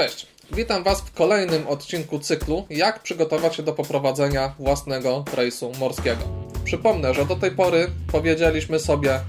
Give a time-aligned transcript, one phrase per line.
[0.00, 6.22] Cześć, witam Was w kolejnym odcinku cyklu Jak przygotować się do poprowadzenia własnego rejsu morskiego.
[6.64, 9.20] Przypomnę, że do tej pory powiedzieliśmy sobie,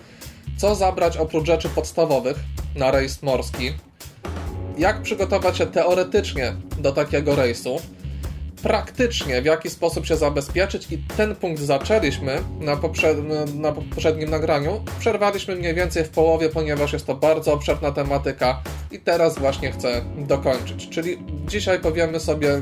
[0.57, 2.37] co zabrać oprócz rzeczy podstawowych
[2.75, 3.73] na rejs morski,
[4.77, 7.81] jak przygotować się teoretycznie do takiego rejsu,
[8.63, 12.79] praktycznie w jaki sposób się zabezpieczyć i ten punkt zaczęliśmy na,
[13.55, 14.83] na poprzednim nagraniu.
[14.99, 18.61] Przerwaliśmy mniej więcej w połowie, ponieważ jest to bardzo obszerna tematyka
[18.91, 20.89] i teraz właśnie chcę dokończyć.
[20.89, 22.61] Czyli dzisiaj powiemy sobie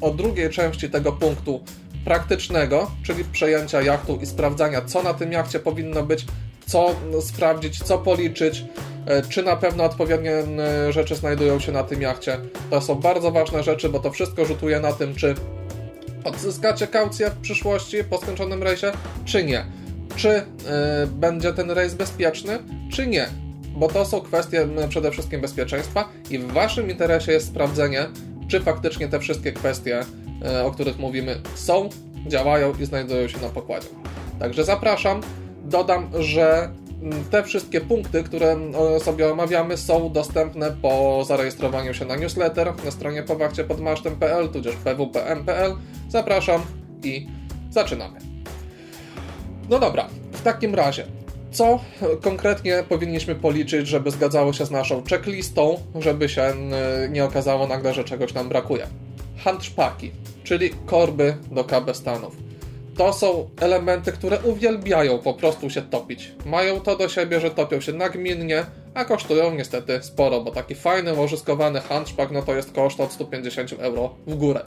[0.00, 1.60] o drugiej części tego punktu
[2.04, 6.26] praktycznego, czyli przejęcia jachtu i sprawdzania, co na tym jachcie powinno być,
[6.70, 8.64] co sprawdzić, co policzyć,
[9.06, 10.32] e, czy na pewno odpowiednie
[10.90, 12.38] rzeczy znajdują się na tym jachcie.
[12.70, 15.34] To są bardzo ważne rzeczy, bo to wszystko rzutuje na tym, czy
[16.24, 18.92] odzyskacie kaucję w przyszłości po skończonym rejsie,
[19.24, 19.64] czy nie.
[20.16, 20.42] Czy yy,
[21.06, 22.58] będzie ten rejs bezpieczny,
[22.92, 23.28] czy nie.
[23.76, 28.06] Bo to są kwestie przede wszystkim bezpieczeństwa i w Waszym interesie jest sprawdzenie,
[28.48, 30.00] czy faktycznie te wszystkie kwestie,
[30.42, 31.88] yy, o których mówimy, są,
[32.26, 33.88] działają i znajdują się na pokładzie.
[34.38, 35.20] Także zapraszam.
[35.64, 36.70] Dodam, że
[37.30, 38.56] te wszystkie punkty, które
[38.98, 45.74] sobie omawiamy, są dostępne po zarejestrowaniu się na newsletter na stronie powachciepodmasztem.pl tudzież pwpm.pl.
[46.08, 46.62] Zapraszam
[47.04, 47.26] i
[47.70, 48.18] zaczynamy.
[49.68, 51.06] No dobra, w takim razie,
[51.50, 51.80] co
[52.22, 56.54] konkretnie powinniśmy policzyć, żeby zgadzało się z naszą checklistą, żeby się
[57.10, 58.86] nie okazało nagle, że czegoś nam brakuje?
[59.36, 60.10] Handszpaki,
[60.44, 62.36] czyli korby do KB Stanów
[62.96, 66.32] to są elementy, które uwielbiają po prostu się topić.
[66.46, 71.14] Mają to do siebie, że topią się nagminnie, a kosztują niestety sporo, bo taki fajny,
[71.14, 74.60] łożyskowany handszpak, no to jest koszt od 150 euro w górę.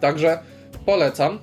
[0.00, 0.38] Także
[0.86, 1.38] polecam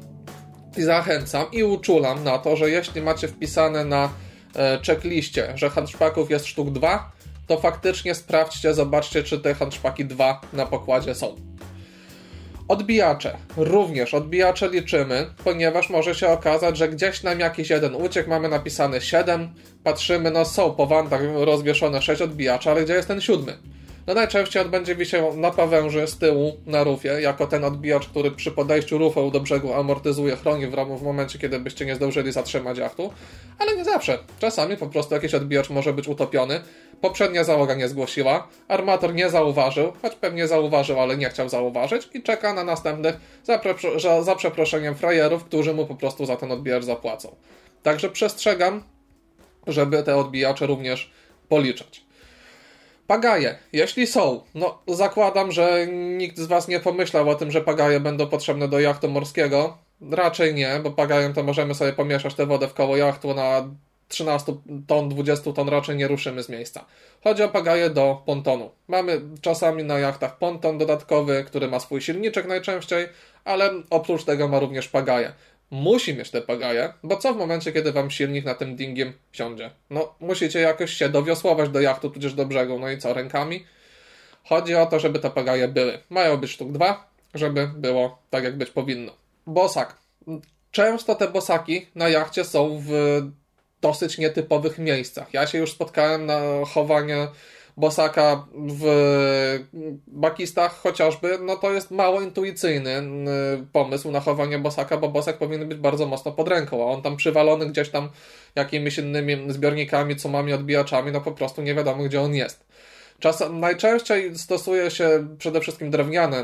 [0.78, 4.10] i zachęcam i uczulam na to, że jeśli macie wpisane na
[4.56, 7.12] e, checkliście, że handszpaków jest sztuk 2,
[7.48, 11.36] to faktycznie sprawdźcie, zobaczcie, czy te handszpaki 2 na pokładzie są.
[12.68, 13.38] Odbijacze.
[13.58, 19.02] Również odbijacze liczymy, ponieważ może się okazać, że gdzieś nam jakiś jeden uciek, mamy napisane
[19.02, 19.50] 7,
[19.84, 23.58] patrzymy, no są po wantach rozwieszone 6 odbijaczy, ale gdzie jest ten siódmy?
[24.08, 28.32] No najczęściej on będzie wisiał na pawęży z tyłu na rufie, jako ten odbijacz, który
[28.32, 32.78] przy podejściu rufą do brzegu amortyzuje, chroni w, w momencie, kiedy byście nie zdążyli zatrzymać
[32.78, 33.14] jachtu,
[33.60, 34.20] ale nie zawsze.
[34.40, 36.62] Czasami po prostu jakiś odbijacz może być utopiony,
[37.02, 42.24] poprzednia załoga nie zgłosiła, armator nie zauważył, choć pewnie zauważył, ale nie chciał zauważyć i
[42.24, 47.36] czeka na następnych za, za przeproszeniem frajerów, którzy mu po prostu za ten odbijacz zapłacą.
[47.84, 48.84] Także przestrzegam,
[49.68, 51.12] żeby te odbijacze również
[51.50, 52.07] policzać.
[53.08, 58.00] Pagaje, jeśli są, no zakładam, że nikt z Was nie pomyślał o tym, że pagaje
[58.00, 59.78] będą potrzebne do jachtu morskiego.
[60.12, 63.70] Raczej nie, bo pagajem to możemy sobie pomieszać tę wodę w koło jachtu na
[64.08, 64.54] 13
[64.88, 66.86] ton, 20 ton raczej nie ruszymy z miejsca.
[67.24, 68.72] Chodzi o pagaje do pontonu.
[68.88, 73.08] Mamy czasami na jachtach ponton dodatkowy, który ma swój silniczek najczęściej,
[73.46, 75.34] ale oprócz tego ma również pagaje
[75.72, 79.72] musi mieć te pagaje, bo co w momencie, kiedy wam silnik na tym dingiem siądzie?
[79.90, 83.66] No, musicie jakoś się dowiosłować do jachtu, tudzież do brzegu, no i co, rękami?
[84.44, 86.00] Chodzi o to, żeby te pagaje były.
[86.10, 89.12] Mają być sztuk dwa, żeby było tak, jak być powinno.
[89.48, 89.98] Bosak.
[90.72, 93.22] Często te bosaki na jachcie są w
[93.82, 95.34] dosyć nietypowych miejscach.
[95.34, 96.40] Ja się już spotkałem na
[96.74, 97.28] chowanie
[97.78, 98.86] Bosaka w
[100.08, 103.04] bakistach chociażby, no to jest mało intuicyjny
[103.72, 107.18] pomysł na chowanie Bosaka, bo Bosak powinien być bardzo mocno pod ręką, a on tam
[107.18, 108.10] przywalony gdzieś tam
[108.56, 112.66] jakimiś innymi zbiornikami, cumami, odbijaczami, no po prostu nie wiadomo gdzie on jest.
[113.20, 116.44] Czasem, najczęściej stosuje się przede wszystkim drewniane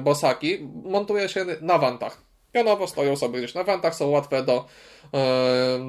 [0.00, 2.22] bosaki, montuje się na wantach.
[2.52, 4.66] Pionowo stoją sobie gdzieś na wantach, są łatwe do,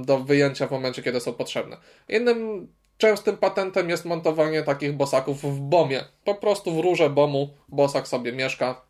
[0.05, 1.77] do wyjęcia w momencie, kiedy są potrzebne.
[2.09, 6.03] Innym Częstym patentem jest montowanie takich bosaków w bomie.
[6.23, 8.81] Po prostu w rurze bomu bosak sobie mieszka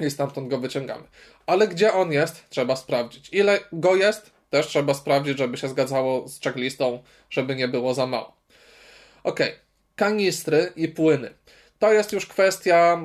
[0.00, 1.04] i stamtąd go wyciągamy.
[1.46, 3.28] Ale gdzie on jest, trzeba sprawdzić.
[3.32, 8.06] Ile go jest, też trzeba sprawdzić, żeby się zgadzało z checklistą, żeby nie było za
[8.06, 8.36] mało.
[9.24, 9.40] Ok,
[9.96, 11.34] kanistry i płyny.
[11.78, 13.00] To jest już kwestia,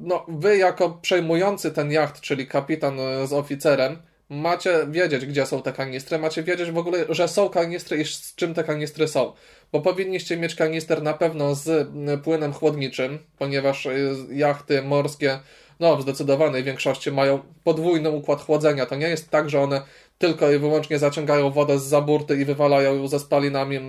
[0.00, 4.02] no wy jako przejmujący ten jacht, czyli kapitan z oficerem,
[4.34, 8.34] macie wiedzieć, gdzie są te kanistry, macie wiedzieć w ogóle, że są kanistry i z
[8.34, 9.32] czym te kanistry są
[9.74, 11.88] bo powinniście mieć kanister na pewno z
[12.24, 15.38] płynem chłodniczym, ponieważ y, jachty morskie
[15.80, 18.86] no, w zdecydowanej większości mają podwójny układ chłodzenia.
[18.86, 19.82] To nie jest tak, że one
[20.18, 23.80] tylko i wyłącznie zaciągają wodę z zaburty i wywalają ją ze spalinami y,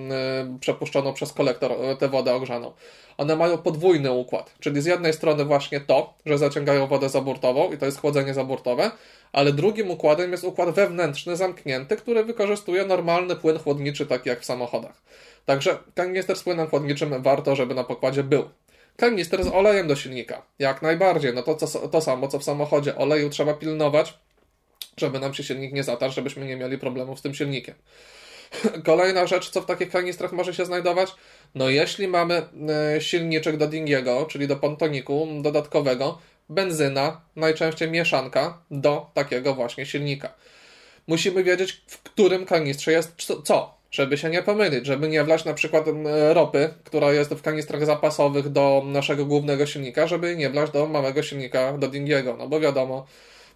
[0.59, 2.71] przepuszczoną przez kolektor y, tę wodę ogrzaną.
[3.17, 7.77] One mają podwójny układ, czyli z jednej strony właśnie to, że zaciągają wodę zaburtową i
[7.77, 8.91] to jest chłodzenie zaburtowe,
[9.33, 14.45] ale drugim układem jest układ wewnętrzny, zamknięty, który wykorzystuje normalny płyn chłodniczy, taki jak w
[14.45, 15.01] samochodach.
[15.45, 18.49] Także kanister z płynem chłodniczym warto, żeby na pokładzie był.
[18.97, 20.41] Kanister z olejem do silnika.
[20.59, 21.33] Jak najbardziej.
[21.33, 22.95] No to, to, to samo, co w samochodzie.
[22.95, 24.19] Oleju trzeba pilnować,
[24.97, 27.75] żeby nam się silnik nie zatarł, żebyśmy nie mieli problemów z tym silnikiem.
[28.85, 31.15] Kolejna rzecz, co w takich kanistrach może się znajdować,
[31.55, 32.41] no jeśli mamy
[32.95, 36.17] e, silniczek do Dingiego, czyli do pontoniku dodatkowego,
[36.49, 40.33] benzyna, najczęściej mieszanka do takiego właśnie silnika.
[41.07, 45.53] Musimy wiedzieć, w którym kanistrze jest co, żeby się nie pomylić, żeby nie wlać na
[45.53, 45.85] przykład
[46.33, 51.23] ropy, która jest w kanistrach zapasowych do naszego głównego silnika, żeby nie wlać do małego
[51.23, 53.05] silnika do Dingiego, no bo wiadomo,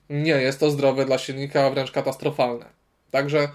[0.10, 2.66] nie jest to zdrowe dla silnika, a wręcz katastrofalne.
[3.12, 3.50] Także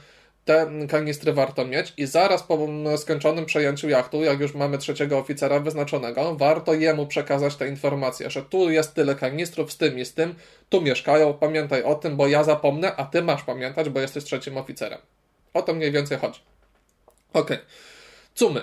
[0.45, 2.59] te kanistry warto mieć i zaraz po
[2.97, 8.43] skończonym przejęciu jachtu, jak już mamy trzeciego oficera wyznaczonego, warto jemu przekazać te informacje, że
[8.43, 10.35] tu jest tyle kanistrów z tym i z tym,
[10.69, 14.57] tu mieszkają, pamiętaj o tym, bo ja zapomnę, a ty masz pamiętać, bo jesteś trzecim
[14.57, 14.99] oficerem.
[15.55, 16.41] O to mniej więcej chodzi.
[17.33, 17.51] Ok.
[18.35, 18.61] Cumy.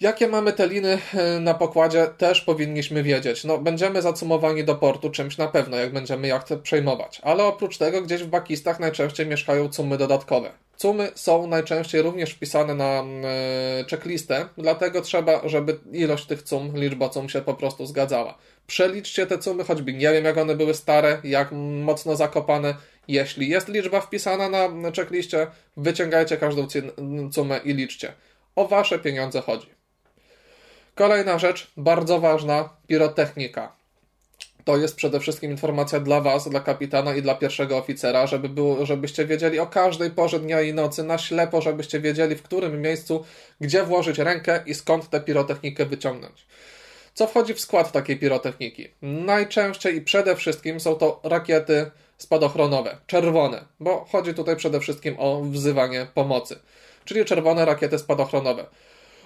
[0.00, 3.44] Jakie mamy te liny e, na pokładzie, też powinniśmy wiedzieć.
[3.44, 7.20] No, będziemy zacumowani do portu czymś na pewno, jak będziemy jacht przejmować.
[7.24, 10.50] Ale oprócz tego, gdzieś w bakistach najczęściej mieszkają cumy dodatkowe.
[10.76, 17.08] Cumy są najczęściej również wpisane na e, checklistę, dlatego trzeba, żeby ilość tych cum, liczba
[17.08, 18.38] cum się po prostu zgadzała.
[18.66, 22.74] Przeliczcie te cumy, choćby nie wiem, jak one były stare, jak mocno zakopane.
[23.08, 25.46] Jeśli jest liczba wpisana na checkliście,
[25.76, 26.66] wyciągajcie każdą
[27.32, 28.12] cumę i liczcie.
[28.56, 29.79] O wasze pieniądze chodzi.
[30.94, 33.72] Kolejna rzecz, bardzo ważna, pirotechnika.
[34.64, 38.86] To jest przede wszystkim informacja dla Was, dla kapitana i dla pierwszego oficera, żeby było,
[38.86, 43.24] żebyście wiedzieli o każdej porze dnia i nocy, na ślepo, żebyście wiedzieli w którym miejscu,
[43.60, 46.46] gdzie włożyć rękę i skąd tę pirotechnikę wyciągnąć.
[47.14, 48.88] Co wchodzi w skład takiej pirotechniki?
[49.02, 55.42] Najczęściej i przede wszystkim są to rakiety spadochronowe, czerwone, bo chodzi tutaj przede wszystkim o
[55.42, 56.58] wzywanie pomocy,
[57.04, 58.66] czyli czerwone rakiety spadochronowe.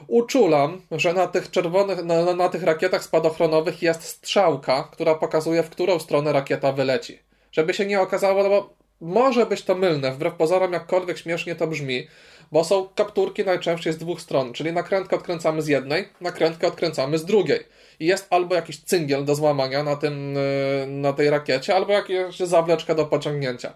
[0.08, 5.70] Uczulam, że na tych czerwonych, na, na tych rakietach spadochronowych jest strzałka, która pokazuje, w
[5.70, 7.18] którą stronę rakieta wyleci.
[7.52, 11.66] Żeby się nie okazało, no bo może być to mylne, wbrew pozorom, jakkolwiek śmiesznie to
[11.66, 12.06] brzmi,
[12.52, 17.24] bo są kapturki najczęściej z dwóch stron, czyli nakrętkę odkręcamy z jednej, nakrętkę odkręcamy z
[17.24, 17.60] drugiej.
[18.00, 22.36] I jest albo jakiś cyngiel do złamania na, tym, y, na tej rakiecie, albo jakaś
[22.36, 23.74] zawleczka do pociągnięcia.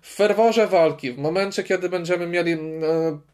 [0.00, 2.58] W ferworze walki, w momencie, kiedy będziemy mieli e,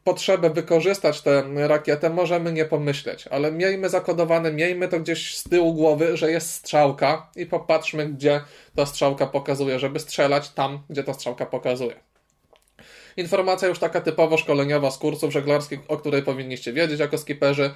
[0.05, 5.75] potrzebę wykorzystać tę rakietę, możemy nie pomyśleć, ale miejmy zakodowane, miejmy to gdzieś z tyłu
[5.75, 8.41] głowy, że jest strzałka i popatrzmy, gdzie
[8.77, 11.95] ta strzałka pokazuje, żeby strzelać tam, gdzie ta strzałka pokazuje.
[13.17, 17.71] Informacja już taka typowo szkoleniowa z kursów żeglarskich, o której powinniście wiedzieć jako skiperzy.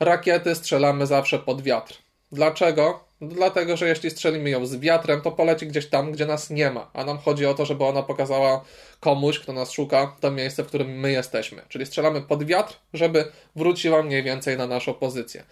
[0.00, 2.05] Rakiety strzelamy zawsze pod wiatr.
[2.32, 3.06] Dlaczego?
[3.20, 6.90] Dlatego, że jeśli strzelimy ją z wiatrem, to poleci gdzieś tam, gdzie nas nie ma.
[6.94, 8.64] A nam chodzi o to, żeby ona pokazała
[9.00, 11.62] komuś, kto nas szuka, to miejsce, w którym my jesteśmy.
[11.68, 13.24] Czyli strzelamy pod wiatr, żeby
[13.56, 15.44] wróciła mniej więcej na naszą pozycję.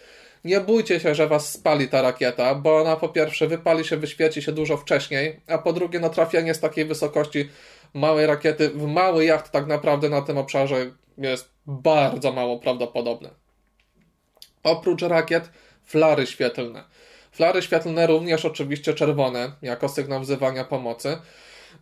[0.44, 4.42] Nie bójcie się, że was spali ta rakieta, bo ona po pierwsze wypali się, wyświeci
[4.42, 7.48] się dużo wcześniej, a po drugie, no trafienie z takiej wysokości
[7.94, 13.30] małej rakiety w mały jacht tak naprawdę na tym obszarze jest bardzo mało prawdopodobne.
[14.62, 15.50] Oprócz rakiet,
[15.84, 16.84] flary świetlne.
[17.32, 21.18] Flary świetlne również oczywiście czerwone, jako sygnał wzywania pomocy.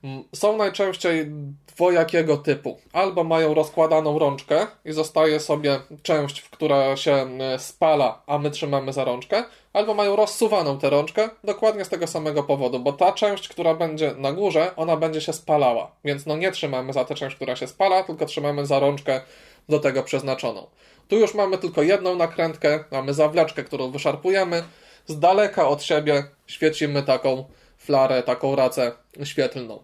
[0.04, 1.26] Mm, są najczęściej
[1.66, 2.81] dwojakiego typu.
[2.93, 8.92] Albo mają rozkładaną rączkę i zostaje sobie część, która się e, spala, a my trzymamy
[8.92, 13.49] za rączkę, albo mają rozsuwaną tę rączkę dokładnie z tego samego powodu, bo ta część,
[13.49, 15.90] która będzie na górze, ona będzie się spalała.
[16.04, 19.21] Więc no nie trzymamy za tę część, która się spala, tylko trzymamy za rączkę
[19.68, 20.66] do tego przeznaczoną.
[21.09, 24.62] Tu już mamy tylko jedną nakrętkę, mamy zawleczkę, którą wyszarpujemy,
[25.06, 27.44] z daleka od siebie świecimy taką
[27.78, 28.92] flarę, taką racę
[29.25, 29.82] świetlną.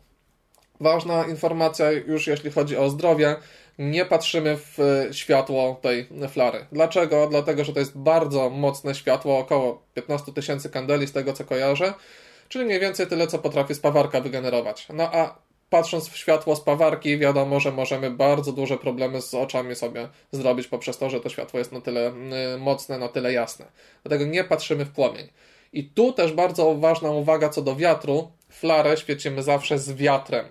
[0.81, 3.37] Ważna informacja już jeśli chodzi o zdrowie,
[3.79, 4.79] nie patrzymy w
[5.13, 6.67] światło tej flary.
[6.73, 7.27] Dlaczego?
[7.27, 11.95] Dlatego, że to jest bardzo mocne światło, około 15 tysięcy kandeli z tego co kojarzę,
[12.49, 14.87] czyli mniej więcej tyle, co potrafi spawarka wygenerować.
[14.93, 15.39] No a
[15.71, 20.99] patrząc w światło spawarki, wiadomo, że możemy bardzo duże problemy z oczami sobie zrobić poprzez
[20.99, 22.13] to, że to światło jest na tyle
[22.55, 23.67] y, mocne, na tyle jasne.
[24.03, 25.29] Dlatego nie patrzymy w płomień.
[25.73, 28.31] I tu też bardzo ważna uwaga co do wiatru.
[28.49, 30.47] Flarę świecimy zawsze z wiatrem.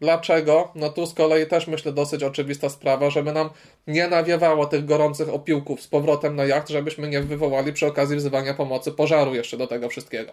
[0.00, 0.72] Dlaczego?
[0.74, 3.50] No tu z kolei też myślę dosyć oczywista sprawa, żeby nam
[3.86, 8.54] nie nawiewało tych gorących opiłków z powrotem na jacht, żebyśmy nie wywołali przy okazji wzywania
[8.54, 10.32] pomocy pożaru jeszcze do tego wszystkiego.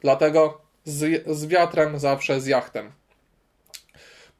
[0.00, 2.92] Dlatego z, z wiatrem zawsze z jachtem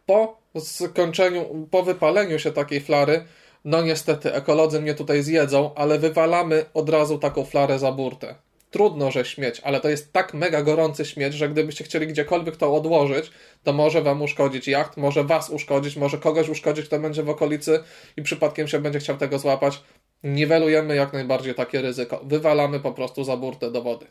[0.06, 3.24] po skończeniu, po wypaleniu się takiej flary,
[3.64, 8.34] no niestety ekolodzy mnie tutaj zjedzą, ale wywalamy od razu taką flarę za burtę.
[8.70, 12.74] Trudno, że śmieć, ale to jest tak mega gorący śmieć, że gdybyście chcieli gdziekolwiek to
[12.74, 13.30] odłożyć,
[13.62, 17.84] to może wam uszkodzić jacht, może was uszkodzić, może kogoś uszkodzić, kto będzie w okolicy
[18.16, 19.82] i przypadkiem się będzie chciał tego złapać.
[20.24, 22.20] niwelujemy jak najbardziej takie ryzyko.
[22.24, 24.06] Wywalamy po prostu za burtę do wody.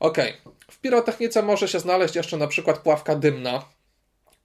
[0.00, 0.18] Ok,
[0.70, 3.64] w pirotechnice może się znaleźć jeszcze na przykład pławka dymna.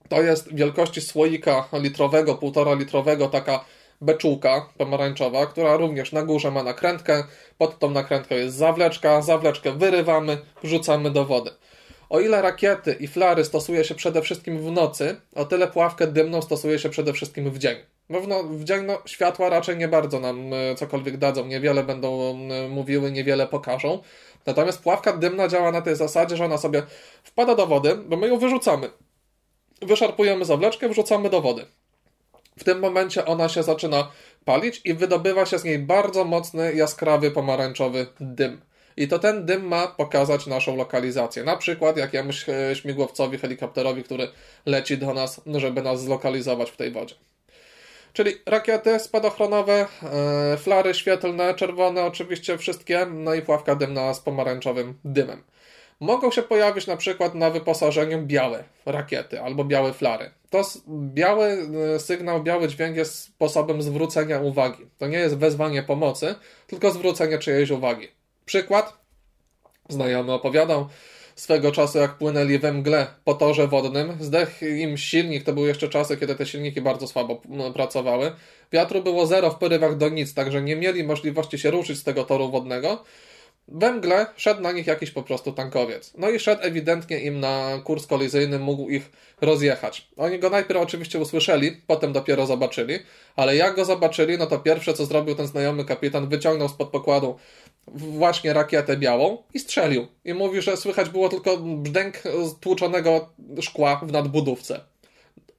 [0.08, 3.64] To jest wielkości słoika litrowego, półtora litrowego, taka
[4.00, 7.24] beczułka pomarańczowa, która również na górze ma nakrętkę.
[7.58, 9.22] Pod tą nakrętką jest zawleczka.
[9.22, 11.50] Zawleczkę wyrywamy, wrzucamy do wody.
[12.10, 16.42] O ile rakiety i flary stosuje się przede wszystkim w nocy, o tyle pławkę dymną
[16.42, 17.76] stosuje się przede wszystkim w dzień.
[18.10, 21.84] Bo w, no, w dzień no, światła raczej nie bardzo nam e, cokolwiek dadzą, niewiele
[21.84, 24.02] będą e, mówiły, niewiele pokażą.
[24.46, 26.82] Natomiast pławka dymna działa na tej zasadzie, że ona sobie
[27.22, 28.90] wpada do wody, bo my ją wyrzucamy.
[29.82, 31.66] Wyszarpujemy zawleczkę, wrzucamy do wody.
[32.58, 34.10] W tym momencie ona się zaczyna
[34.44, 38.60] palić i wydobywa się z niej bardzo mocny, jaskrawy, pomarańczowy dym.
[38.96, 41.44] I to ten dym ma pokazać naszą lokalizację.
[41.44, 44.28] Na przykład jakiemuś e, śmigłowcowi, helikopterowi, który
[44.66, 47.14] leci do nas, żeby nas zlokalizować w tej wodzie.
[48.12, 54.94] Czyli rakiety spadochronowe, e, flary świetlne, czerwone oczywiście wszystkie, no i pławka dymna z pomarańczowym
[55.04, 55.42] dymem.
[56.00, 60.30] Mogą się pojawić na przykład na wyposażeniu białe rakiety albo białe flary.
[60.50, 64.86] To biały e, sygnał, biały dźwięk jest sposobem zwrócenia uwagi.
[64.98, 66.34] To nie jest wezwanie pomocy,
[66.66, 68.08] tylko zwrócenie czyjejś uwagi.
[68.44, 69.04] Przykład.
[69.88, 70.88] Znajomy opowiadał
[71.34, 74.16] swego czasu, jak płynęli we mgle po torze wodnym.
[74.20, 77.42] Zdech im silnik, to były jeszcze czasy, kiedy te silniki bardzo słabo
[77.74, 78.32] pracowały.
[78.72, 82.24] Wiatru było zero w porywach do nic, także nie mieli możliwości się ruszyć z tego
[82.24, 83.04] toru wodnego.
[83.68, 86.12] We mgle szedł na nich jakiś po prostu tankowiec.
[86.18, 90.08] No i szedł ewidentnie im na kurs kolizyjny, mógł ich rozjechać.
[90.16, 92.98] Oni go najpierw oczywiście usłyszeli, potem dopiero zobaczyli,
[93.36, 97.38] ale jak go zobaczyli, no to pierwsze co zrobił ten znajomy kapitan, wyciągnął spod pokładu
[97.86, 100.06] właśnie rakietę białą i strzelił.
[100.24, 102.22] I mówi, że słychać było tylko brzdęk
[102.60, 103.28] tłuczonego
[103.60, 104.80] szkła w nadbudówce.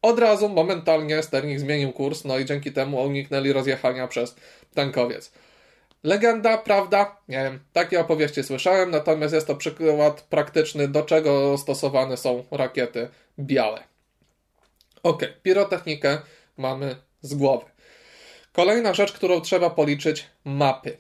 [0.01, 4.35] Od razu, momentalnie sternik zmienił kurs, no i dzięki temu uniknęli rozjechania przez
[4.73, 5.31] tankowiec.
[6.05, 7.17] Legenda, prawda?
[7.27, 13.09] Nie wiem, takie opowieści słyszałem, natomiast jest to przykład praktyczny, do czego stosowane są rakiety
[13.39, 13.83] białe.
[15.03, 16.17] Ok, pirotechnikę
[16.57, 17.65] mamy z głowy.
[18.53, 20.97] Kolejna rzecz, którą trzeba policzyć, mapy.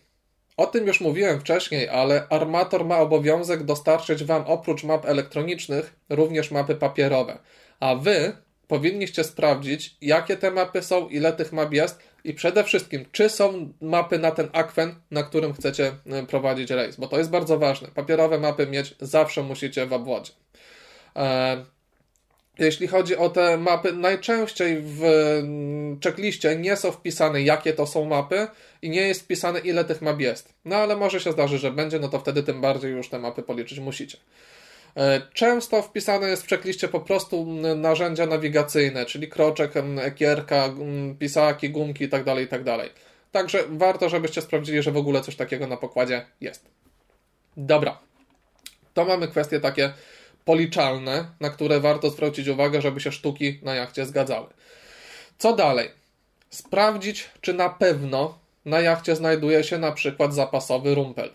[0.57, 6.51] O tym już mówiłem wcześniej, ale armator ma obowiązek dostarczyć Wam oprócz map elektronicznych również
[6.51, 7.37] mapy papierowe.
[7.79, 13.05] A Wy powinniście sprawdzić, jakie te mapy są, ile tych map jest i przede wszystkim,
[13.11, 17.29] czy są mapy na ten akwen, na którym chcecie e, prowadzić rejs, bo to jest
[17.29, 17.87] bardzo ważne.
[17.95, 20.31] Papierowe mapy mieć zawsze musicie w obwodzie.
[21.15, 21.65] E,
[22.59, 28.05] jeśli chodzi o te mapy, najczęściej w mm, checkliście nie są wpisane, jakie to są
[28.05, 28.47] mapy
[28.81, 30.53] i nie jest wpisane, ile tych map jest.
[30.65, 33.43] No ale może się zdarzy, że będzie, no to wtedy tym bardziej już te mapy
[33.43, 34.17] policzyć musicie.
[34.97, 40.69] E, często wpisane jest w checkliście po prostu narzędzia nawigacyjne, czyli kroczek, ekierka,
[41.19, 42.77] pisaki, gumki itd., tak itd.
[42.77, 42.89] Tak
[43.31, 46.65] Także warto, żebyście sprawdzili, że w ogóle coś takiego na pokładzie jest.
[47.57, 47.99] Dobra.
[48.93, 49.93] To mamy kwestie takie
[50.45, 54.47] policzalne, na które warto zwrócić uwagę, żeby się sztuki na jachcie zgadzały.
[55.37, 55.91] Co dalej?
[56.49, 61.33] Sprawdzić, czy na pewno na jachcie znajduje się na przykład zapasowy rumpel.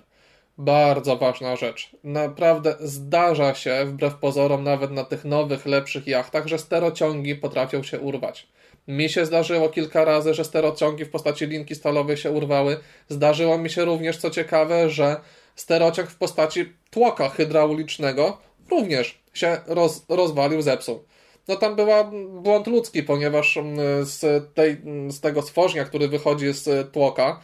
[0.60, 1.90] Bardzo ważna rzecz.
[2.04, 8.00] Naprawdę zdarza się, wbrew pozorom, nawet na tych nowych, lepszych jachtach, że sterociągi potrafią się
[8.00, 8.48] urwać.
[8.88, 12.80] Mi się zdarzyło kilka razy, że sterociągi w postaci linki stalowej się urwały.
[13.08, 15.20] Zdarzyło mi się również, co ciekawe, że
[15.56, 18.38] sterociąg w postaci tłoka hydraulicznego
[18.70, 21.04] również się roz, rozwalił, zepsuł.
[21.48, 24.76] No tam była błąd ludzki, ponieważ mm, z, tej,
[25.08, 27.40] z tego stworzenia, który wychodzi z tłoka,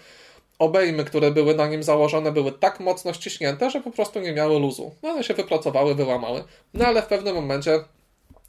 [0.58, 4.58] obejmy, które były na nim założone, były tak mocno ściśnięte, że po prostu nie miały
[4.60, 4.94] luzu.
[5.02, 6.44] No one się wypracowały, wyłamały.
[6.74, 7.80] No ale w pewnym momencie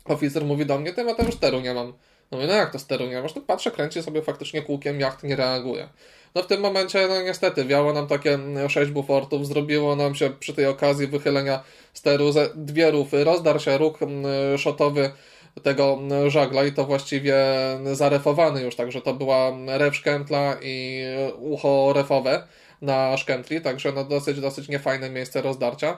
[0.06, 1.94] oficer mówi do mnie, ty Mateusz, steru nie mam.
[2.32, 3.36] No mówię, no jak to steru nie masz?
[3.36, 5.90] No patrzę, kręci sobie faktycznie kółkiem, jacht nie reaguje.
[6.36, 10.54] No w tym momencie, no niestety, wiało nam takie sześć bufortów, zrobiło nam się przy
[10.54, 14.00] tej okazji wychylenia steru ze dwie rufy, rozdarł się róg
[14.58, 15.12] szotowy
[15.64, 17.36] tego żagla i to właściwie
[17.94, 21.04] zarefowany już, także to była ref szkętla i
[21.40, 22.48] ucho refowe
[22.82, 25.98] na szkętli, także no dosyć, dosyć niefajne miejsce rozdarcia.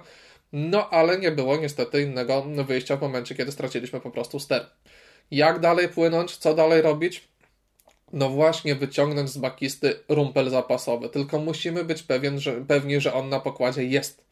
[0.53, 4.65] No ale nie było niestety innego wyjścia w momencie, kiedy straciliśmy po prostu ster.
[5.31, 6.37] Jak dalej płynąć?
[6.37, 7.27] Co dalej robić?
[8.13, 11.09] No właśnie, wyciągnąć z bakisty rumpel zapasowy.
[11.09, 14.23] Tylko musimy być pewien, że, pewni, że on na pokładzie jest.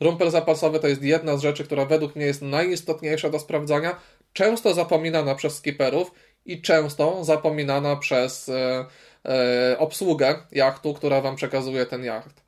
[0.00, 3.96] Rumpel zapasowy to jest jedna z rzeczy, która według mnie jest najistotniejsza do sprawdzania,
[4.36, 6.10] często zapominana przez skipperów
[6.44, 8.84] i często zapominana przez e,
[9.24, 12.42] e, obsługę jachtu, która Wam przekazuje ten jacht.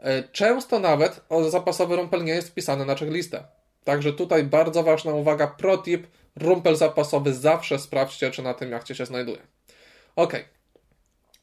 [0.00, 1.20] E, często nawet
[1.50, 3.44] zapasowy rumpel nie jest wpisany na checklistę.
[3.84, 6.06] Także tutaj bardzo ważna uwaga, protip,
[6.36, 9.42] rumpel zapasowy zawsze sprawdźcie, czy na tym jachcie się znajduje.
[10.16, 10.32] Ok.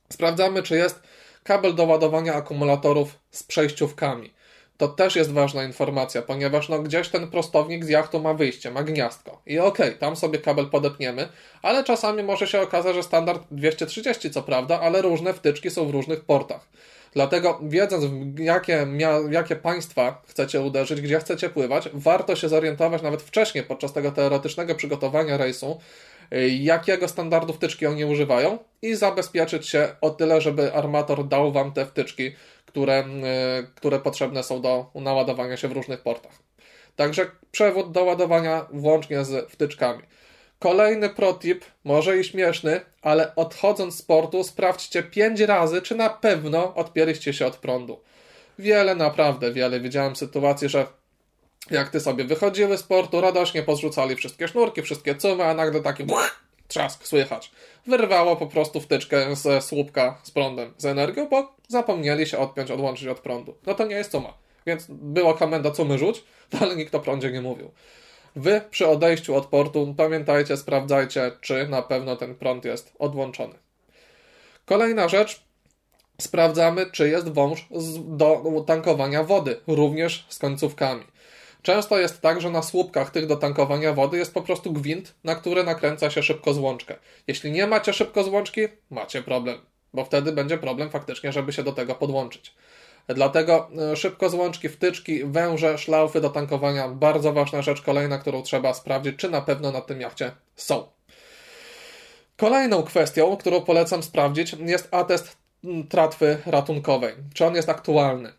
[0.09, 0.99] Sprawdzamy, czy jest
[1.43, 4.33] kabel do ładowania akumulatorów z przejściówkami.
[4.77, 8.83] To też jest ważna informacja, ponieważ no, gdzieś ten prostownik z jachtu ma wyjście, ma
[8.83, 9.41] gniazdko.
[9.45, 11.27] I okej, okay, tam sobie kabel podepniemy,
[11.61, 15.89] ale czasami może się okazać, że standard 230 co prawda, ale różne wtyczki są w
[15.89, 16.67] różnych portach.
[17.13, 18.87] Dlatego wiedząc, w jakie,
[19.31, 24.75] jakie państwa chcecie uderzyć, gdzie chcecie pływać, warto się zorientować nawet wcześniej, podczas tego teoretycznego
[24.75, 25.79] przygotowania rejsu,
[26.33, 31.71] y, jakiego standardu wtyczki oni używają i zabezpieczyć się o tyle, żeby armator dał Wam
[31.71, 32.31] te wtyczki,
[32.67, 33.05] które,
[33.59, 36.31] y, które potrzebne są do naładowania się w różnych portach.
[36.95, 40.03] Także przewód do ładowania włącznie z wtyczkami.
[40.59, 46.75] Kolejny protip, może i śmieszny, ale odchodząc z portu, sprawdźcie 5 razy, czy na pewno
[46.75, 47.99] odpięliście się od prądu.
[48.59, 49.79] Wiele, naprawdę wiele.
[49.79, 50.87] Widziałem sytuacji, że
[51.71, 56.03] jak ty sobie wychodziły z portu, radośnie pozrzucali wszystkie sznurki, wszystkie cumy, a nagle taki
[56.03, 57.51] buch, trzask słychać.
[57.87, 63.07] Wyrwało po prostu wtyczkę z słupka z prądem, z energią, bo zapomnieli się odpiąć, odłączyć
[63.07, 63.55] od prądu.
[63.65, 64.33] No to nie jest cuma.
[64.65, 66.23] Więc była komenda cumy rzuć,
[66.61, 67.71] ale nikt o prądzie nie mówił.
[68.35, 73.55] Wy przy odejściu od portu pamiętajcie, sprawdzajcie, czy na pewno ten prąd jest odłączony.
[74.65, 75.43] Kolejna rzecz,
[76.21, 77.67] sprawdzamy, czy jest wąż
[77.97, 81.03] do tankowania wody, również z końcówkami.
[81.61, 85.35] Często jest tak, że na słupkach tych do tankowania wody jest po prostu gwint, na
[85.35, 86.95] który nakręca się szybko złączkę.
[87.27, 89.61] Jeśli nie macie szybko złączki, macie problem,
[89.93, 92.53] bo wtedy będzie problem faktycznie, żeby się do tego podłączyć.
[93.07, 96.89] Dlatego e, szybko złączki, wtyczki, węże, szlaufy do tankowania.
[96.89, 100.87] Bardzo ważna rzecz kolejna, którą trzeba sprawdzić, czy na pewno na tym jachcie są.
[102.37, 105.37] Kolejną kwestią, którą polecam sprawdzić, jest atest
[105.89, 107.13] tratwy ratunkowej.
[107.33, 108.33] Czy on jest aktualny?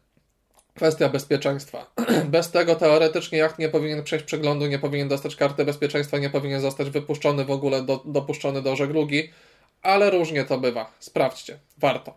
[0.78, 1.90] Kwestia bezpieczeństwa.
[2.24, 6.60] Bez tego teoretycznie jacht nie powinien przejść przeglądu, nie powinien dostać karty bezpieczeństwa, nie powinien
[6.60, 9.30] zostać wypuszczony w ogóle, do, dopuszczony do żeglugi,
[9.82, 10.92] ale różnie to bywa.
[11.00, 12.14] Sprawdźcie, warto.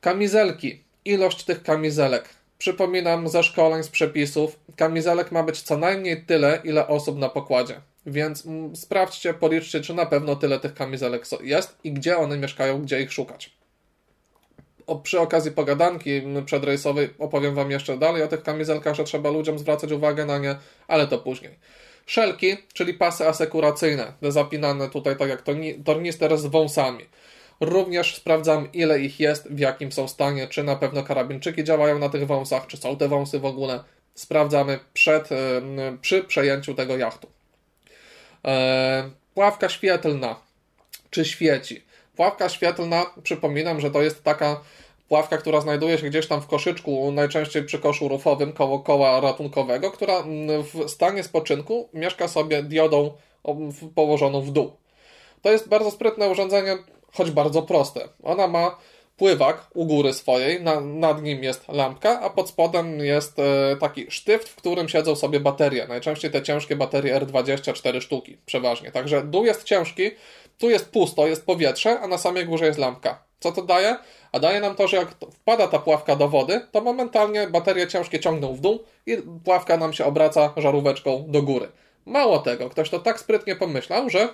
[0.00, 2.28] Kamizelki ilość tych kamizelek.
[2.58, 7.80] Przypominam ze szkoleń, z przepisów, kamizelek ma być co najmniej tyle, ile osób na pokładzie.
[8.06, 12.82] Więc mm, sprawdźcie, policzcie, czy na pewno tyle tych kamizelek jest i gdzie one mieszkają,
[12.82, 13.57] gdzie ich szukać.
[14.88, 19.58] O, przy okazji pogadanki przedrejsowej opowiem Wam jeszcze dalej o tych kamizelkach, że trzeba ludziom
[19.58, 20.56] zwracać uwagę na nie,
[20.88, 21.58] ale to później.
[22.06, 25.42] Szelki, czyli pasy asekuracyjne, zapinane tutaj tak jak
[25.84, 27.04] tornister z wąsami.
[27.60, 32.08] Również sprawdzam, ile ich jest, w jakim są stanie, czy na pewno karabinczyki działają na
[32.08, 33.84] tych wąsach, czy są te wąsy w ogóle.
[34.14, 35.28] Sprawdzamy przed,
[36.00, 37.28] przy przejęciu tego jachtu.
[38.46, 40.36] E, pławka świetlna.
[41.10, 41.87] Czy świeci?
[42.18, 44.60] Pławka świetlna, przypominam, że to jest taka
[45.08, 49.90] pławka, która znajduje się gdzieś tam w koszyczku, najczęściej przy koszu rufowym koło koła ratunkowego,
[49.90, 50.22] która
[50.72, 53.12] w stanie spoczynku mieszka sobie diodą
[53.94, 54.72] położoną w dół.
[55.42, 56.78] To jest bardzo sprytne urządzenie,
[57.12, 58.08] choć bardzo proste.
[58.22, 58.76] Ona ma
[59.18, 64.10] pływak u góry swojej, na, nad nim jest lampka, a pod spodem jest e, taki
[64.10, 65.86] sztyft, w którym siedzą sobie baterie.
[65.86, 68.92] Najczęściej te ciężkie baterie R24 sztuki, przeważnie.
[68.92, 70.10] Także dół jest ciężki,
[70.58, 73.22] tu jest pusto, jest powietrze, a na samej górze jest lampka.
[73.40, 73.96] Co to daje?
[74.32, 78.20] A daje nam to, że jak wpada ta pławka do wody, to momentalnie baterie ciężkie
[78.20, 81.68] ciągną w dół i pławka nam się obraca żaróweczką do góry.
[82.06, 84.28] Mało tego, ktoś to tak sprytnie pomyślał, że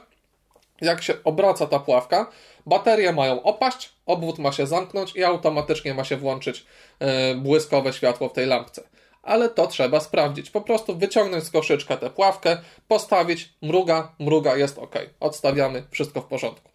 [0.84, 2.30] jak się obraca ta pławka,
[2.66, 6.66] baterie mają opaść, obwód ma się zamknąć i automatycznie ma się włączyć
[6.98, 8.82] e, błyskowe światło w tej lampce.
[9.22, 10.50] Ale to trzeba sprawdzić.
[10.50, 12.56] Po prostu wyciągnąć z koszyczka tę pławkę,
[12.88, 14.94] postawić, mruga, mruga, jest ok.
[15.20, 16.70] Odstawiamy, wszystko w porządku.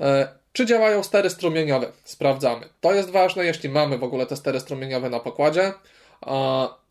[0.00, 1.92] E, czy działają stery strumieniowe?
[2.04, 2.68] Sprawdzamy.
[2.80, 5.72] To jest ważne, jeśli mamy w ogóle te stery strumieniowe na pokładzie.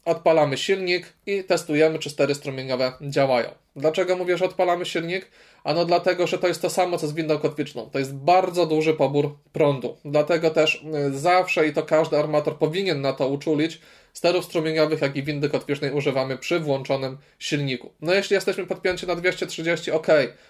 [0.06, 3.50] Odpalamy silnik i testujemy, czy stery strumieniowe działają.
[3.76, 5.32] Dlaczego mówię, że odpalamy silnik?
[5.64, 7.90] Ano dlatego, że to jest to samo, co z windą kotwiczną.
[7.90, 9.98] To jest bardzo duży pobór prądu.
[10.06, 13.80] Dlatego też y, zawsze i to każdy armator powinien na to uczulić,
[14.14, 17.94] sterów strumieniowych, jak i windy kotwicznej używamy przy włączonym silniku.
[18.02, 20.08] No jeśli jesteśmy podpięci na 230, ok,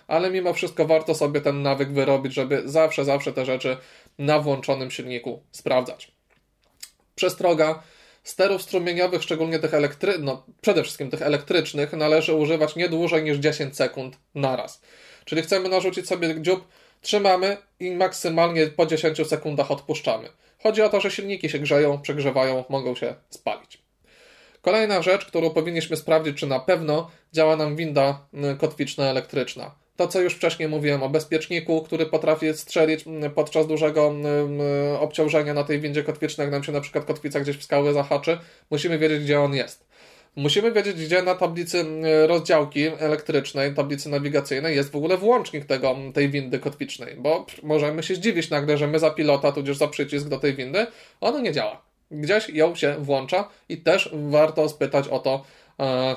[0.07, 3.77] ale mimo wszystko warto sobie ten nawyk wyrobić, żeby zawsze, zawsze te rzeczy
[4.17, 6.11] na włączonym silniku sprawdzać.
[7.15, 7.83] Przestroga,
[8.23, 13.37] sterów strumieniowych, szczególnie tych elektrycznych, no przede wszystkim tych elektrycznych, należy używać nie dłużej niż
[13.37, 14.81] 10 sekund naraz.
[15.25, 16.67] Czyli chcemy narzucić sobie dziób,
[17.01, 20.29] trzymamy i maksymalnie po 10 sekundach odpuszczamy.
[20.63, 23.83] Chodzi o to, że silniki się grzeją, przegrzewają, mogą się spalić.
[24.61, 29.75] Kolejna rzecz, którą powinniśmy sprawdzić, czy na pewno działa nam winda y, kotwiczna elektryczna.
[29.95, 33.05] To, co już wcześniej mówiłem o bezpieczniku, który potrafi strzelić
[33.35, 34.13] podczas dużego
[34.99, 38.37] obciążenia na tej windzie kotwicznej, jak nam się na przykład kotwica gdzieś w skały zahaczy,
[38.71, 39.85] musimy wiedzieć, gdzie on jest.
[40.35, 45.95] Musimy wiedzieć, gdzie na tablicy e, rozdziałki elektrycznej, tablicy nawigacyjnej jest w ogóle włącznik tego,
[46.13, 50.27] tej windy kotwicznej, bo możemy się zdziwić nagle, że my za pilota, tudzież za przycisk
[50.27, 50.87] do tej windy,
[51.21, 51.81] ono nie działa.
[52.11, 55.43] Gdzieś ją się włącza i też warto spytać o to
[55.79, 56.15] e,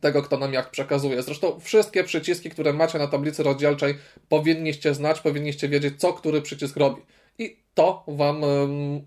[0.00, 1.22] tego, kto nam jak przekazuje.
[1.22, 3.94] Zresztą wszystkie przyciski, które macie na tablicy rozdzielczej,
[4.28, 7.02] powinniście znać, powinniście wiedzieć, co który przycisk robi.
[7.38, 8.42] I to Wam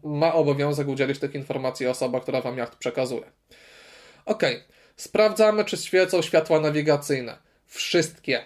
[0.03, 3.31] ma obowiązek udzielić tych informacji osoba, która Wam jacht przekazuje.
[4.25, 4.43] Ok,
[4.95, 7.37] sprawdzamy, czy świecą światła nawigacyjne.
[7.65, 8.41] Wszystkie.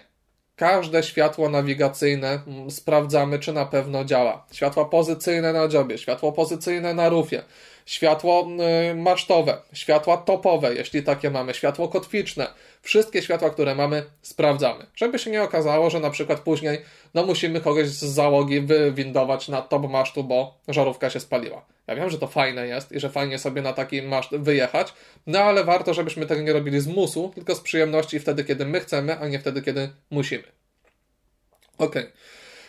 [0.56, 4.46] Każde światło nawigacyjne sprawdzamy, czy na pewno działa.
[4.52, 7.42] Światła pozycyjne na dziobie, światło pozycyjne na rufie,
[7.86, 8.48] światło
[8.90, 12.46] y, masztowe, światła topowe, jeśli takie mamy, światło kotwiczne.
[12.82, 14.86] Wszystkie światła, które mamy, sprawdzamy.
[14.96, 16.78] Żeby się nie okazało, że na przykład później
[17.14, 21.66] no musimy kogoś z załogi wywindować na top masztu, bo żarówka się spaliła.
[21.86, 24.92] Ja wiem, że to fajne jest i że fajnie sobie na taki maszt wyjechać,
[25.26, 28.80] no ale warto, żebyśmy tego nie robili z musu, tylko z przyjemności wtedy, kiedy my
[28.80, 30.44] chcemy, a nie wtedy, kiedy musimy.
[31.78, 31.94] Ok.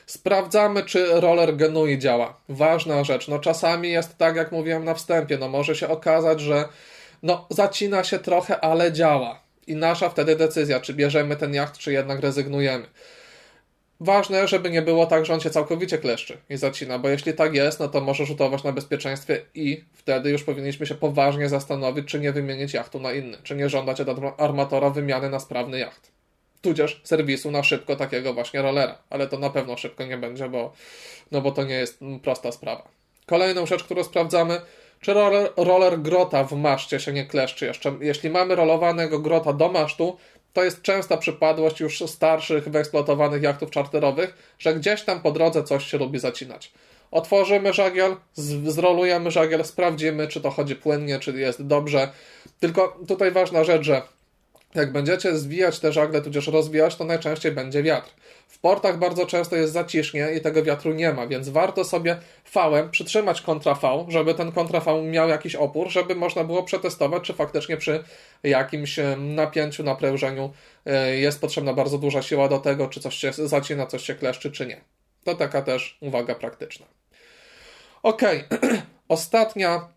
[0.07, 2.37] Sprawdzamy, czy roller genui działa.
[2.49, 3.27] Ważna rzecz.
[3.27, 6.65] No czasami jest tak, jak mówiłem na wstępie, no może się okazać, że
[7.23, 9.39] no zacina się trochę, ale działa.
[9.67, 12.85] I nasza wtedy decyzja, czy bierzemy ten jacht, czy jednak rezygnujemy.
[13.99, 17.53] Ważne, żeby nie było tak, że on się całkowicie kleszczy i zacina, bo jeśli tak
[17.53, 22.19] jest, no to może rzutować na bezpieczeństwie i wtedy już powinniśmy się poważnie zastanowić, czy
[22.19, 26.16] nie wymienić jachtu na inny, czy nie żądać od armatora wymiany na sprawny jacht.
[26.67, 30.73] Tudzież serwisu na szybko takiego właśnie rollera, ale to na pewno szybko nie będzie, bo,
[31.32, 32.88] no bo to nie jest prosta sprawa.
[33.25, 34.62] Kolejną rzecz, którą sprawdzamy,
[35.01, 37.93] czy roller, roller grota w maszcie się nie kleszczy jeszcze.
[38.01, 40.17] Jeśli mamy rolowanego grota do masztu,
[40.53, 45.86] to jest częsta przypadłość już starszych, wyeksploatowanych jachtów czarterowych, że gdzieś tam po drodze coś
[45.86, 46.71] się lubi zacinać.
[47.12, 48.15] Otworzymy żagiel,
[48.65, 52.12] zrolujemy żagiel, sprawdzimy, czy to chodzi płynnie, czy jest dobrze.
[52.60, 54.01] Tylko tutaj ważna rzecz, że
[54.79, 58.09] jak będziecie zwijać te żagle, tudzież rozwijać, to najczęściej będzie wiatr.
[58.47, 62.91] W portach bardzo często jest zacisznie i tego wiatru nie ma, więc warto sobie fałem
[62.91, 67.33] przytrzymać kontra V, żeby ten kontra V miał jakiś opór, żeby można było przetestować, czy
[67.33, 68.03] faktycznie przy
[68.43, 70.53] jakimś napięciu, naprężeniu
[70.85, 74.51] e, jest potrzebna bardzo duża siła do tego, czy coś się zacina, coś się kleszczy,
[74.51, 74.81] czy nie.
[75.23, 76.85] To taka też uwaga praktyczna.
[78.03, 78.21] Ok,
[79.07, 79.96] ostatnia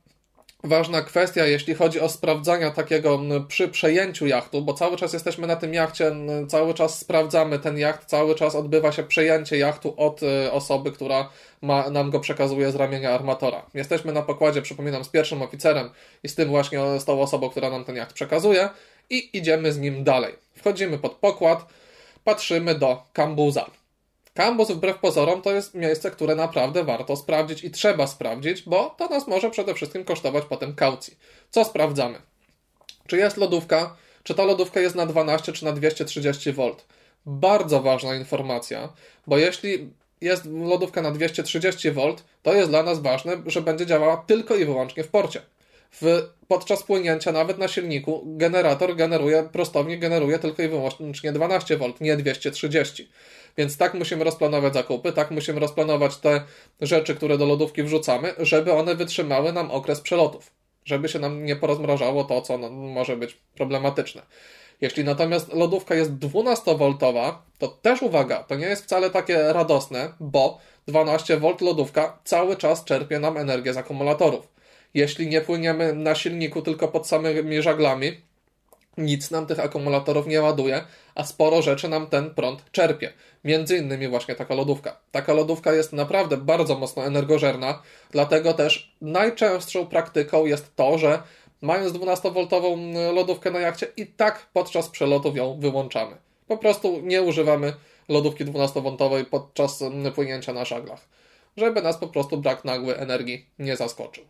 [0.64, 5.56] ważna kwestia, jeśli chodzi o sprawdzania takiego przy przejęciu jachtu, bo cały czas jesteśmy na
[5.56, 6.12] tym jachcie,
[6.48, 11.28] cały czas sprawdzamy ten jacht, cały czas odbywa się przejęcie jachtu od y, osoby, która
[11.62, 13.66] ma, nam go przekazuje z ramienia armatora.
[13.74, 15.90] Jesteśmy na pokładzie, przypominam, z pierwszym oficerem
[16.22, 18.68] i z tym właśnie z tą osobą, która nam ten jacht przekazuje
[19.10, 20.34] i idziemy z nim dalej.
[20.54, 21.66] Wchodzimy pod pokład,
[22.24, 23.79] patrzymy do kambuza.
[24.40, 29.08] Kambus wbrew pozorom to jest miejsce, które naprawdę warto sprawdzić i trzeba sprawdzić, bo to
[29.08, 31.16] nas może przede wszystkim kosztować potem kaucji.
[31.50, 32.18] Co sprawdzamy?
[33.06, 33.96] Czy jest lodówka?
[34.22, 36.70] Czy ta lodówka jest na 12 czy na 230 V?
[37.26, 38.92] Bardzo ważna informacja,
[39.26, 44.16] bo jeśli jest lodówka na 230 V, to jest dla nas ważne, że będzie działała
[44.16, 45.42] tylko i wyłącznie w porcie.
[45.92, 51.92] W, podczas płynięcia nawet na silniku generator generuje, prostownik generuje tylko i wyłącznie 12 V,
[52.00, 53.10] nie 230.
[53.58, 56.42] Więc tak musimy rozplanować zakupy, tak musimy rozplanować te
[56.80, 60.50] rzeczy, które do lodówki wrzucamy, żeby one wytrzymały nam okres przelotów.
[60.84, 64.22] Żeby się nam nie porozmrażało to, co no, może być problematyczne.
[64.80, 70.58] Jeśli natomiast lodówka jest 12V, to też uwaga, to nie jest wcale takie radosne, bo
[70.88, 74.59] 12V lodówka cały czas czerpie nam energię z akumulatorów.
[74.94, 78.20] Jeśli nie płyniemy na silniku tylko pod samymi żaglami,
[78.98, 83.12] nic nam tych akumulatorów nie ładuje, a sporo rzeczy nam ten prąd czerpie.
[83.44, 84.96] Między innymi właśnie taka lodówka.
[85.10, 91.22] Taka lodówka jest naprawdę bardzo mocno energożerna, dlatego też najczęstszą praktyką jest to, że
[91.62, 96.16] mając 12V lodówkę na jachcie i tak podczas przelotów ją wyłączamy.
[96.48, 97.72] Po prostu nie używamy
[98.08, 101.08] lodówki 12V podczas płynięcia na żaglach,
[101.56, 104.24] żeby nas po prostu brak nagły energii nie zaskoczył.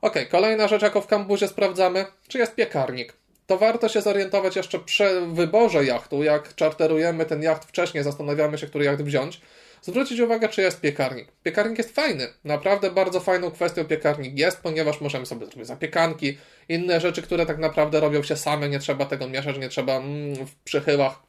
[0.00, 4.78] Ok, kolejna rzecz, jaką w kambuzie sprawdzamy, czy jest piekarnik to warto się zorientować jeszcze
[4.78, 6.22] przy wyborze jachtu.
[6.22, 9.40] Jak czarterujemy ten jacht wcześniej, zastanawiamy się, który jacht wziąć.
[9.82, 11.32] Zwrócić uwagę, czy jest piekarnik.
[11.42, 12.28] Piekarnik jest fajny.
[12.44, 17.58] Naprawdę bardzo fajną kwestią piekarnik jest, ponieważ możemy sobie zrobić zapiekanki, inne rzeczy, które tak
[17.58, 21.27] naprawdę robią się same, nie trzeba tego mieszać, nie trzeba mm, w przychyłach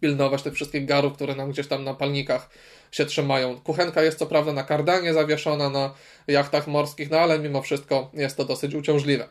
[0.00, 2.50] pilnować tych wszystkich garów, które nam gdzieś tam na palnikach
[2.92, 3.60] się trzymają.
[3.60, 5.94] Kuchenka jest co prawda na kardanie zawieszona na
[6.26, 9.28] jachtach morskich, no ale mimo wszystko jest to dosyć uciążliwe.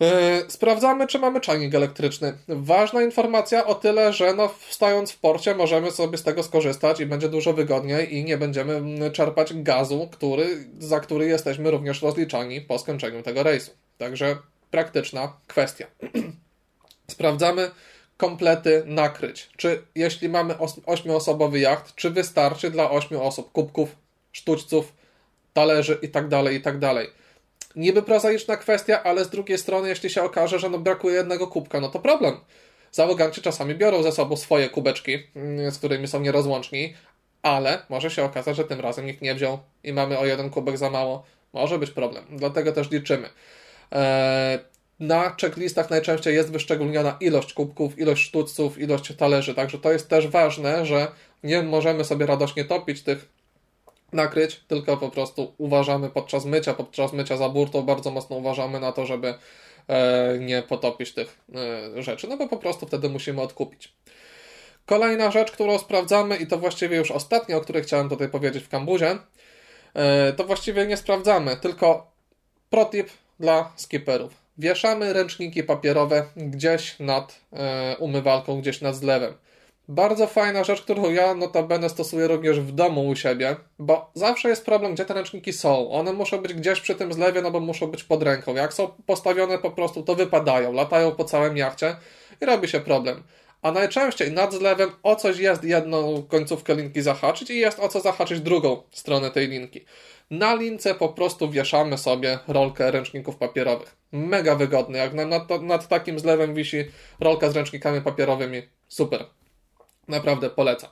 [0.00, 2.38] E, sprawdzamy, czy mamy czajnik elektryczny.
[2.48, 7.06] Ważna informacja o tyle, że no, stając w porcie możemy sobie z tego skorzystać i
[7.06, 12.78] będzie dużo wygodniej i nie będziemy czerpać gazu, który, za który jesteśmy również rozliczani po
[12.78, 13.70] skończeniu tego rejsu.
[13.98, 14.36] Także
[14.70, 15.86] praktyczna kwestia.
[17.10, 17.70] Sprawdzamy
[18.16, 19.48] komplety nakryć.
[19.56, 20.54] Czy jeśli mamy
[20.86, 23.96] ośmioosobowy jacht, czy wystarczy dla ośmiu osób kubków,
[24.32, 24.92] sztućców,
[25.52, 26.76] talerzy i tak dalej, i tak.
[27.76, 31.80] Niby prozaiczna kwestia, ale z drugiej strony, jeśli się okaże, że no brakuje jednego kubka,
[31.80, 32.40] no to problem.
[32.92, 36.94] Załoganci czasami biorą ze sobą swoje kubeczki, mm, z którymi są nierozłączni,
[37.42, 40.78] ale może się okazać, że tym razem nikt nie wziął i mamy o jeden kubek
[40.78, 41.24] za mało.
[41.52, 43.28] Może być problem, dlatego też liczymy.
[43.90, 44.58] Eee,
[45.00, 50.28] na checklistach najczęściej jest wyszczególniona ilość kubków, ilość sztućców, ilość talerzy, także to jest też
[50.28, 51.08] ważne, że
[51.42, 53.28] nie możemy sobie radośnie topić tych
[54.12, 58.92] nakryć, tylko po prostu uważamy podczas mycia, podczas mycia za burtą bardzo mocno uważamy na
[58.92, 59.34] to, żeby
[59.88, 61.38] e, nie potopić tych
[61.96, 63.92] e, rzeczy, no bo po prostu wtedy musimy odkupić.
[64.86, 68.68] Kolejna rzecz, którą sprawdzamy i to właściwie już ostatnia, o której chciałem tutaj powiedzieć w
[68.68, 69.18] kambuzie,
[69.94, 72.10] e, to właściwie nie sprawdzamy, tylko
[72.70, 73.08] protip
[73.40, 74.45] dla skipperów.
[74.58, 77.40] Wieszamy ręczniki papierowe gdzieś nad
[77.98, 79.34] umywalką, gdzieś nad zlewem.
[79.88, 84.64] Bardzo fajna rzecz, którą ja notabene stosuję również w domu u siebie, bo zawsze jest
[84.64, 85.90] problem, gdzie te ręczniki są.
[85.90, 88.54] One muszą być gdzieś przy tym zlewie, no bo muszą być pod ręką.
[88.54, 91.96] Jak są postawione po prostu, to wypadają, latają po całym jachcie
[92.42, 93.22] i robi się problem.
[93.62, 98.00] A najczęściej nad zlewem o coś jest jedną końcówkę linki zahaczyć i jest o co
[98.00, 99.84] zahaczyć drugą stronę tej linki.
[100.30, 103.96] Na lince po prostu wieszamy sobie rolkę ręczników papierowych.
[104.12, 104.98] Mega wygodny.
[104.98, 106.84] Jak nad, nad takim zlewem wisi
[107.20, 109.24] rolka z ręcznikami papierowymi, super.
[110.08, 110.90] Naprawdę polecam.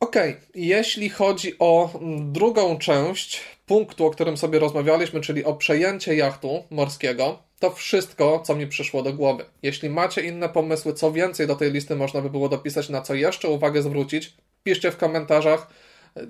[0.00, 0.16] Ok,
[0.54, 7.42] jeśli chodzi o drugą część punktu, o którym sobie rozmawialiśmy, czyli o przejęcie jachtu morskiego,
[7.58, 9.44] to wszystko, co mi przyszło do głowy.
[9.62, 13.14] Jeśli macie inne pomysły, co więcej do tej listy można by było dopisać, na co
[13.14, 15.66] jeszcze uwagę zwrócić, piszcie w komentarzach.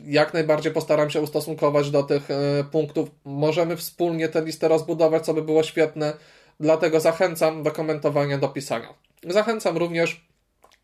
[0.07, 3.09] Jak najbardziej postaram się ustosunkować do tych e, punktów.
[3.25, 6.13] Możemy wspólnie tę listę rozbudować, co by było świetne.
[6.61, 8.95] Dlatego zachęcam do komentowania, do pisania.
[9.29, 10.27] Zachęcam również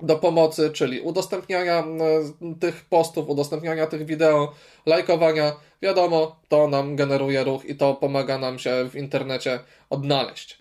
[0.00, 1.84] do pomocy, czyli udostępniania
[2.60, 4.54] tych postów, udostępniania tych wideo,
[4.86, 5.56] lajkowania.
[5.82, 10.58] Wiadomo, to nam generuje ruch i to pomaga nam się w internecie odnaleźć.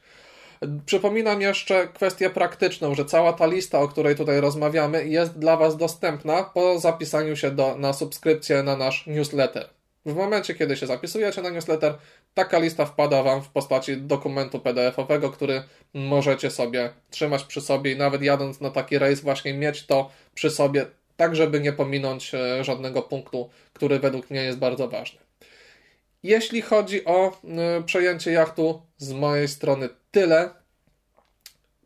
[0.86, 5.78] Przypominam jeszcze kwestię praktyczną, że cała ta lista, o której tutaj rozmawiamy, jest dla Was
[5.78, 9.70] dostępna po zapisaniu się do, na subskrypcję na nasz newsletter.
[10.06, 11.94] W momencie, kiedy się zapisujecie na newsletter,
[12.34, 17.96] taka lista wpada Wam w postaci dokumentu PDF-owego, który możecie sobie trzymać przy sobie i
[17.96, 20.86] nawet jadąc na taki rejs właśnie mieć to przy sobie,
[21.18, 25.20] tak żeby nie pominąć e, żadnego punktu, który według mnie jest bardzo ważny.
[26.24, 30.50] Jeśli chodzi o e, przejęcie jachtu, z mojej strony tyle.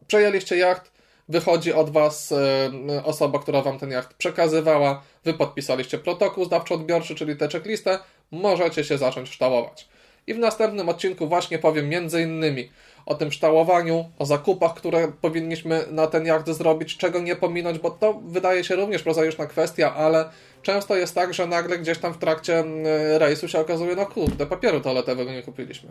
[0.07, 0.91] Przejęliście jacht,
[1.29, 7.37] wychodzi od Was e, osoba, która Wam ten jacht przekazywała, Wy podpisaliście protokół zdawczo-odbiorczy, czyli
[7.37, 7.99] tę checklistę,
[8.31, 9.87] możecie się zacząć ształować.
[10.27, 12.69] I w następnym odcinku właśnie powiem między innymi
[13.05, 17.91] o tym ształowaniu, o zakupach, które powinniśmy na ten jacht zrobić, czego nie pominąć, bo
[17.91, 20.29] to wydaje się również prozaiczna kwestia, ale
[20.61, 22.85] często jest tak, że nagle gdzieś tam w trakcie mm,
[23.17, 25.89] rejsu się okazuje, no kurde, papieru toaletowego nie kupiliśmy.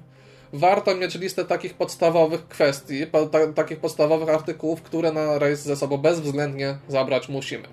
[0.53, 5.77] Warto mieć listę takich podstawowych kwestii, po, ta, takich podstawowych artykułów, które na rejs ze
[5.77, 7.69] sobą bezwzględnie zabrać musimy.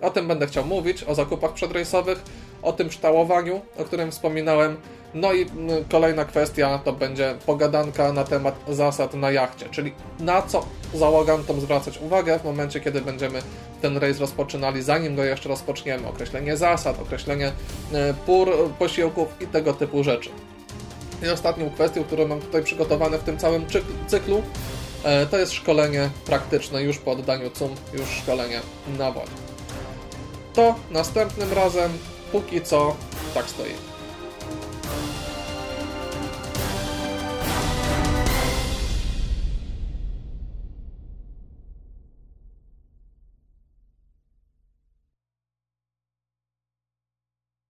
[0.00, 2.22] O tym będę chciał mówić, o zakupach przedrejsowych,
[2.62, 4.76] o tym ształowaniu, o którym wspominałem.
[5.14, 5.46] No i
[5.90, 11.98] kolejna kwestia to będzie pogadanka na temat zasad na jachcie, czyli na co załogantom zwracać
[11.98, 13.42] uwagę w momencie, kiedy będziemy
[13.82, 16.08] ten rejs rozpoczynali, zanim go jeszcze rozpoczniemy.
[16.08, 17.52] Określenie zasad, określenie
[17.92, 20.30] e, pór posiłków i tego typu rzeczy.
[21.22, 23.66] I ostatnią kwestią, którą mam tutaj przygotowane w tym całym
[24.06, 24.42] cyklu,
[25.04, 28.60] e, to jest szkolenie praktyczne już po oddaniu CUM, już szkolenie
[28.98, 29.52] na wodzie
[30.54, 31.98] to następnym razem,
[32.32, 32.96] póki co,
[33.34, 33.91] tak stoi.